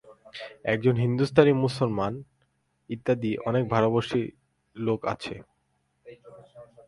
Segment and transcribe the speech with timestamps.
[0.71, 2.13] এখানে হিন্দুস্থানী, মুসলমান
[2.89, 4.27] ইত্যাদি অনেক ভারতবর্ষীয়
[4.75, 5.35] লোক আছে।